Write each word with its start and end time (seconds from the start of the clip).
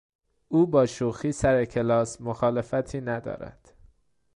او 0.47 0.65
با 0.67 0.85
شوخی 0.85 1.31
سر 1.31 1.65
کلاس 1.65 2.21
مخالفتی 2.21 3.01
ندارد. 3.01 3.73